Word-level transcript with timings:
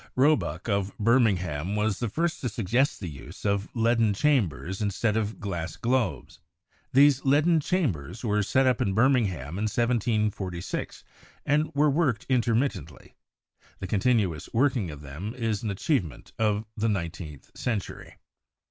Roebuck 0.15 0.67
of 0.67 0.97
Birmingham 0.97 1.75
was 1.75 1.99
the* 1.99 2.09
first 2.09 2.41
to 2.41 2.49
sug 2.49 2.65
gest 2.65 2.99
the 3.01 3.07
use 3.07 3.45
of 3.45 3.69
leaden 3.75 4.15
chambers 4.15 4.81
instead 4.81 5.15
of 5.15 5.39
glass 5.39 5.75
globes. 5.75 6.39
These 6.91 7.23
leaden 7.23 7.59
chambers 7.59 8.23
were 8.23 8.41
set 8.41 8.65
up 8.65 8.81
in 8.81 8.95
Birmingham 8.95 9.59
in 9.59 9.65
1746, 9.67 11.03
and 11.45 11.71
were 11.75 11.91
worked 11.91 12.25
intermittently; 12.29 13.13
the 13.77 13.85
continuous 13.85 14.49
working 14.51 14.89
of 14.89 15.01
them 15.01 15.35
is 15.35 15.61
an 15.61 15.69
achievement 15.69 16.33
of 16.39 16.65
the 16.75 16.89
nineteenth 16.89 17.51
cen 17.53 17.79
tury. 17.79 18.13